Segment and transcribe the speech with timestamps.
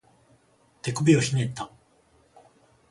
[0.81, 1.69] 手首をひねった